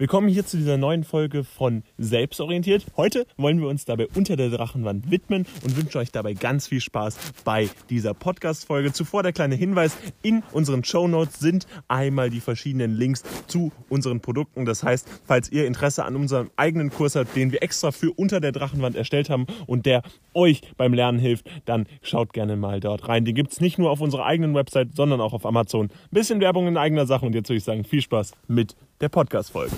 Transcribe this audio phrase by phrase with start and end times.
[0.00, 2.86] Willkommen hier zu dieser neuen Folge von Selbstorientiert.
[2.96, 6.80] Heute wollen wir uns dabei unter der Drachenwand widmen und wünschen euch dabei ganz viel
[6.80, 8.92] Spaß bei dieser Podcast-Folge.
[8.92, 14.20] Zuvor der kleine Hinweis, in unseren Show Notes sind einmal die verschiedenen Links zu unseren
[14.20, 14.66] Produkten.
[14.66, 18.38] Das heißt, falls ihr Interesse an unserem eigenen Kurs habt, den wir extra für unter
[18.38, 20.02] der Drachenwand erstellt haben und der
[20.32, 23.24] euch beim Lernen hilft, dann schaut gerne mal dort rein.
[23.24, 25.86] Den gibt es nicht nur auf unserer eigenen Website, sondern auch auf Amazon.
[25.86, 29.08] Ein bisschen Werbung in eigener Sache und jetzt würde ich sagen, viel Spaß mit der
[29.08, 29.76] Podcast-Folge.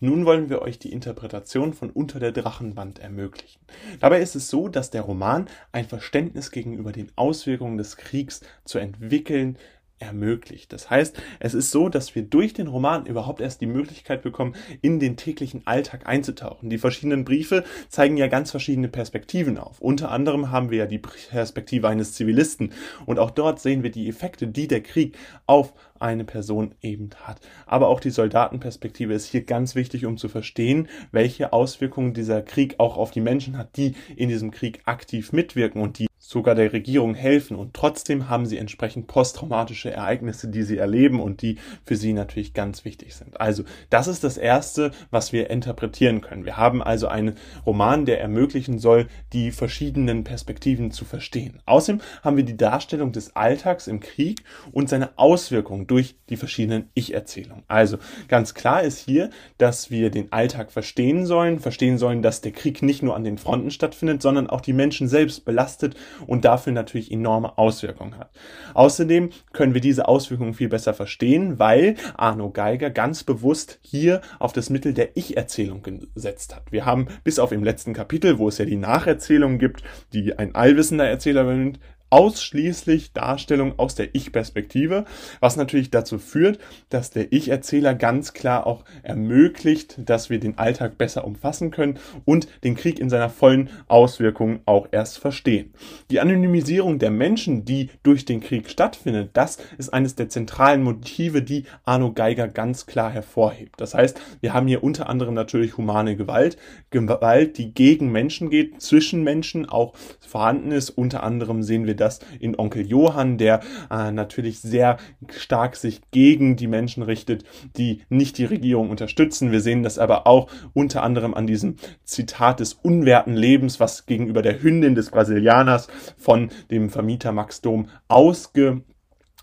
[0.00, 3.60] Nun wollen wir euch die Interpretation von Unter der Drachenwand ermöglichen.
[4.00, 8.78] Dabei ist es so, dass der Roman ein Verständnis gegenüber den Auswirkungen des Kriegs zu
[8.78, 9.58] entwickeln
[10.02, 10.72] ermöglicht.
[10.72, 14.54] Das heißt, es ist so, dass wir durch den Roman überhaupt erst die Möglichkeit bekommen,
[14.80, 16.68] in den täglichen Alltag einzutauchen.
[16.70, 19.80] Die verschiedenen Briefe zeigen ja ganz verschiedene Perspektiven auf.
[19.80, 22.72] Unter anderem haben wir ja die Perspektive eines Zivilisten
[23.06, 25.16] und auch dort sehen wir die Effekte, die der Krieg
[25.46, 25.72] auf
[26.02, 27.40] eine Person eben hat.
[27.64, 32.74] Aber auch die Soldatenperspektive ist hier ganz wichtig, um zu verstehen, welche Auswirkungen dieser Krieg
[32.78, 36.72] auch auf die Menschen hat, die in diesem Krieg aktiv mitwirken und die sogar der
[36.72, 41.96] Regierung helfen und trotzdem haben sie entsprechend posttraumatische Ereignisse, die sie erleben und die für
[41.96, 43.40] sie natürlich ganz wichtig sind.
[43.40, 46.44] Also das ist das Erste, was wir interpretieren können.
[46.44, 47.34] Wir haben also einen
[47.66, 51.58] Roman, der ermöglichen soll, die verschiedenen Perspektiven zu verstehen.
[51.66, 56.88] Außerdem haben wir die Darstellung des Alltags im Krieg und seine Auswirkungen durch die verschiedenen
[56.94, 57.64] Ich-Erzählungen.
[57.66, 62.52] Also ganz klar ist hier, dass wir den Alltag verstehen sollen, verstehen sollen, dass der
[62.52, 66.72] Krieg nicht nur an den Fronten stattfindet, sondern auch die Menschen selbst belastet und dafür
[66.72, 68.30] natürlich enorme Auswirkungen hat.
[68.74, 74.52] Außerdem können wir diese Auswirkungen viel besser verstehen, weil Arno Geiger ganz bewusst hier auf
[74.52, 76.70] das Mittel der Ich-Erzählung gesetzt hat.
[76.70, 79.82] Wir haben bis auf im letzten Kapitel, wo es ja die Nacherzählung gibt,
[80.12, 81.80] die ein allwissender Erzähler übernimmt,
[82.12, 85.06] ausschließlich Darstellung aus der Ich-Perspektive,
[85.40, 86.58] was natürlich dazu führt,
[86.90, 92.48] dass der Ich-Erzähler ganz klar auch ermöglicht, dass wir den Alltag besser umfassen können und
[92.64, 95.72] den Krieg in seiner vollen Auswirkung auch erst verstehen.
[96.10, 101.40] Die Anonymisierung der Menschen, die durch den Krieg stattfindet, das ist eines der zentralen Motive,
[101.40, 103.80] die Arno Geiger ganz klar hervorhebt.
[103.80, 106.58] Das heißt, wir haben hier unter anderem natürlich humane Gewalt,
[106.90, 110.90] Gewalt, die gegen Menschen geht, zwischen Menschen auch vorhanden ist.
[110.90, 114.98] Unter anderem sehen wir das in Onkel Johann, der äh, natürlich sehr
[115.30, 117.44] stark sich gegen die Menschen richtet,
[117.76, 119.52] die nicht die Regierung unterstützen.
[119.52, 124.42] Wir sehen das aber auch unter anderem an diesem Zitat des unwerten Lebens, was gegenüber
[124.42, 128.82] der Hündin des Brasilianers von dem Vermieter Max Dom ausge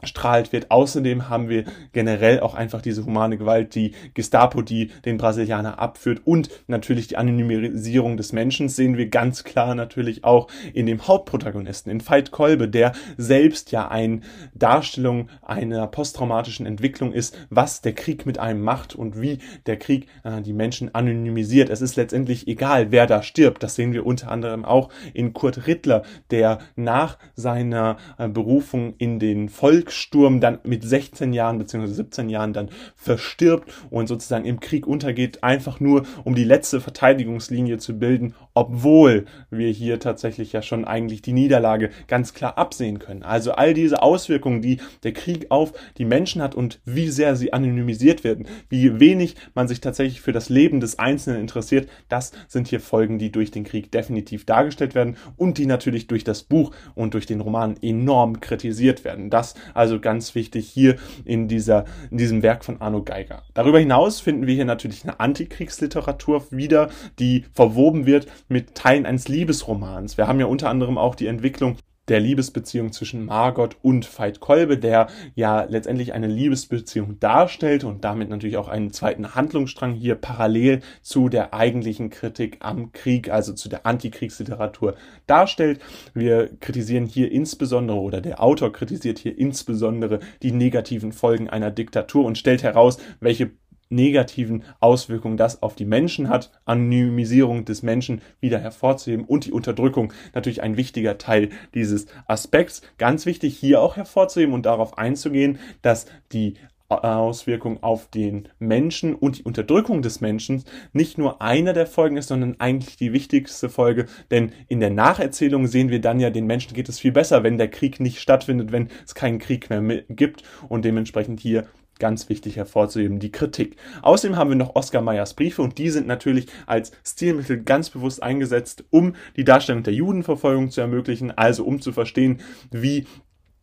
[0.04, 0.72] strahlt wird.
[0.72, 6.22] Außerdem haben wir generell auch einfach diese humane Gewalt, die Gestapo, die den Brasilianer abführt
[6.26, 11.92] und natürlich die Anonymisierung des Menschen sehen wir ganz klar natürlich auch in dem Hauptprotagonisten,
[11.92, 14.22] in Veit Kolbe, der selbst ja eine
[14.54, 20.08] Darstellung einer posttraumatischen Entwicklung ist, was der Krieg mit einem macht und wie der Krieg
[20.24, 21.70] äh, die Menschen anonymisiert.
[21.70, 23.64] Es ist letztendlich egal, wer da stirbt.
[23.64, 29.20] Das sehen wir unter anderem auch in Kurt Rittler, der nach seiner äh, Berufung in
[29.20, 31.88] den Volk Volkssturm dann mit 16 Jahren bzw.
[31.88, 37.80] 17 Jahren dann verstirbt und sozusagen im Krieg untergeht, einfach nur um die letzte Verteidigungslinie
[37.80, 43.24] zu bilden, obwohl wir hier tatsächlich ja schon eigentlich die Niederlage ganz klar absehen können.
[43.24, 47.52] Also all diese Auswirkungen, die der Krieg auf die Menschen hat und wie sehr sie
[47.52, 52.68] anonymisiert werden, wie wenig man sich tatsächlich für das Leben des Einzelnen interessiert, das sind
[52.68, 56.72] hier Folgen, die durch den Krieg definitiv dargestellt werden und die natürlich durch das Buch
[56.94, 59.30] und durch den Roman enorm kritisiert werden.
[59.30, 63.44] Das also ganz wichtig hier in, dieser, in diesem Werk von Arno Geiger.
[63.54, 69.28] Darüber hinaus finden wir hier natürlich eine Antikriegsliteratur wieder, die verwoben wird mit Teilen eines
[69.28, 70.18] Liebesromans.
[70.18, 71.78] Wir haben ja unter anderem auch die Entwicklung
[72.10, 78.30] der Liebesbeziehung zwischen Margot und Veit Kolbe, der ja letztendlich eine Liebesbeziehung darstellt und damit
[78.30, 83.70] natürlich auch einen zweiten Handlungsstrang hier parallel zu der eigentlichen Kritik am Krieg, also zu
[83.70, 84.96] der Antikriegsliteratur
[85.28, 85.80] darstellt.
[86.14, 92.26] Wir kritisieren hier insbesondere oder der Autor kritisiert hier insbesondere die negativen Folgen einer Diktatur
[92.26, 93.52] und stellt heraus, welche
[93.90, 100.14] negativen Auswirkungen das auf die Menschen hat, Anonymisierung des Menschen wieder hervorzuheben und die Unterdrückung
[100.34, 102.82] natürlich ein wichtiger Teil dieses Aspekts.
[102.98, 106.56] Ganz wichtig hier auch hervorzuheben und darauf einzugehen, dass die
[106.90, 112.30] Auswirkung auf den Menschen und die Unterdrückung des Menschen nicht nur einer der Folgen ist,
[112.30, 116.74] sondern eigentlich die wichtigste Folge, denn in der Nacherzählung sehen wir dann ja, den Menschen
[116.74, 120.44] geht es viel besser, wenn der Krieg nicht stattfindet, wenn es keinen Krieg mehr gibt.
[120.68, 121.68] Und dementsprechend hier
[122.00, 123.76] ganz wichtig hervorzuheben, die Kritik.
[124.02, 128.24] Außerdem haben wir noch Oskar Meyers Briefe und die sind natürlich als Stilmittel ganz bewusst
[128.24, 132.40] eingesetzt, um die Darstellung der Judenverfolgung zu ermöglichen, also um zu verstehen,
[132.72, 133.06] wie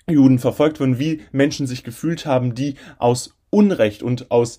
[0.08, 4.58] Juden verfolgt wurden, wie Menschen sich gefühlt haben, die aus Unrecht und aus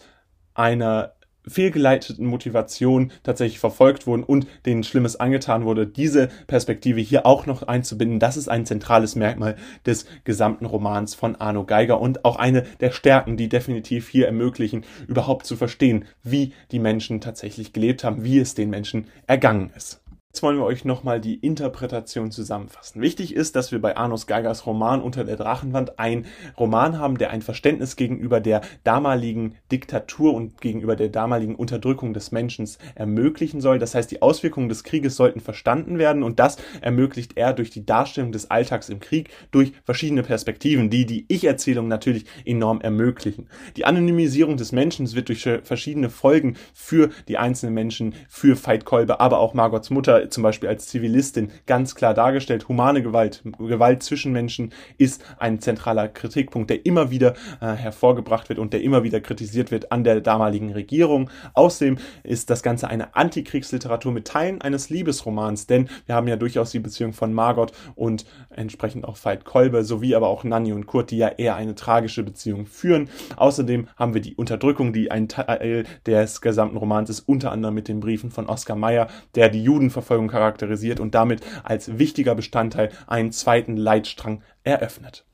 [0.54, 1.14] einer
[1.48, 7.64] fehlgeleiteten Motivationen tatsächlich verfolgt wurden und denen Schlimmes angetan wurde, diese Perspektive hier auch noch
[7.64, 9.56] einzubinden, das ist ein zentrales Merkmal
[9.86, 14.84] des gesamten Romans von Arno Geiger und auch eine der Stärken, die definitiv hier ermöglichen,
[15.08, 20.02] überhaupt zu verstehen, wie die Menschen tatsächlich gelebt haben, wie es den Menschen ergangen ist.
[20.38, 23.02] Jetzt wollen wir euch nochmal die Interpretation zusammenfassen.
[23.02, 26.28] Wichtig ist, dass wir bei Arnus Geigers Roman Unter der Drachenwand einen
[26.60, 32.32] Roman haben, der ein Verständnis gegenüber der damaligen Diktatur und gegenüber der damaligen Unterdrückung des
[32.32, 33.80] Menschen ermöglichen soll.
[33.80, 37.88] Das heißt, die Auswirkungen des Krieges sollten verstanden werden und das ermöglicht er durch die
[37.88, 43.50] Darstellung des Alltags im Krieg durch verschiedene Perspektiven, die die Ich-Erzählung natürlich enorm ermöglichen.
[43.76, 49.20] Die Anonymisierung des Menschen wird durch verschiedene Folgen für die einzelnen Menschen, für Veit Kolbe,
[49.20, 52.68] aber auch Margots Mutter zum Beispiel als Zivilistin ganz klar dargestellt.
[52.68, 58.60] Humane Gewalt, Gewalt zwischen Menschen ist ein zentraler Kritikpunkt, der immer wieder äh, hervorgebracht wird
[58.60, 61.30] und der immer wieder kritisiert wird an der damaligen Regierung.
[61.54, 66.72] Außerdem ist das Ganze eine Antikriegsliteratur mit Teilen eines Liebesromans, denn wir haben ja durchaus
[66.72, 71.12] die Beziehung von Margot und entsprechend auch Veit Kolbe sowie aber auch Nanny und Kurt,
[71.12, 73.10] die ja eher eine tragische Beziehung führen.
[73.36, 77.88] Außerdem haben wir die Unterdrückung, die ein Teil des gesamten Romans ist, unter anderem mit
[77.88, 82.92] den Briefen von Oskar Mayer, der die Judenverfolgung Verfolgung charakterisiert und damit als wichtiger Bestandteil
[83.08, 85.26] einen zweiten Leitstrang eröffnet.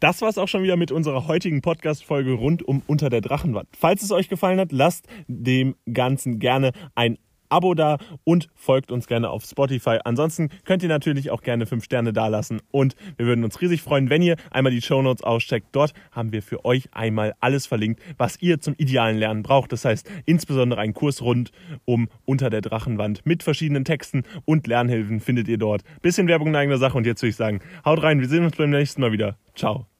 [0.00, 3.68] Das war es auch schon wieder mit unserer heutigen Podcast-Folge rund um Unter der Drachenwand.
[3.78, 7.18] Falls es euch gefallen hat, lasst dem Ganzen gerne ein
[7.52, 9.98] Abo da und folgt uns gerne auf Spotify.
[10.04, 14.10] Ansonsten könnt ihr natürlich auch gerne 5 Sterne dalassen und wir würden uns riesig freuen,
[14.10, 15.68] wenn ihr einmal die Show Notes auscheckt.
[15.72, 19.72] Dort haben wir für euch einmal alles verlinkt, was ihr zum idealen Lernen braucht.
[19.72, 21.52] Das heißt insbesondere einen Kurs rund
[21.84, 25.82] um Unter der Drachenwand mit verschiedenen Texten und Lernhilfen findet ihr dort.
[26.00, 28.56] Bisschen Werbung in eigener Sache und jetzt würde ich sagen, haut rein, wir sehen uns
[28.56, 29.36] beim nächsten Mal wieder.
[29.54, 29.91] Ciao.